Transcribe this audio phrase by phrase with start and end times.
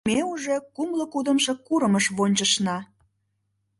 [0.09, 2.77] —Ме уже кумло кудымшо курымыш вончышна».